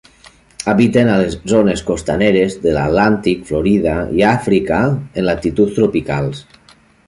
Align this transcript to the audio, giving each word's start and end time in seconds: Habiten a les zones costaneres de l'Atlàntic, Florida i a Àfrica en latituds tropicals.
Habiten 0.71 1.11
a 1.11 1.17
les 1.23 1.35
zones 1.51 1.83
costaneres 1.89 2.57
de 2.65 2.73
l'Atlàntic, 2.77 3.45
Florida 3.53 3.95
i 4.21 4.27
a 4.27 4.33
Àfrica 4.41 4.83
en 4.91 5.29
latituds 5.31 5.81
tropicals. 5.81 6.45